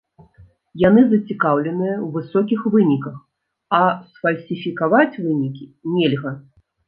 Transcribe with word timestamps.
Яны 0.83 1.01
зацікаўленыя 1.09 1.95
ў 1.97 2.07
высокіх 2.15 2.59
выніках, 2.77 3.19
а 3.79 3.83
сфальсіфікаваць 4.15 5.19
вынікі 5.27 5.65
нельга. 5.99 6.31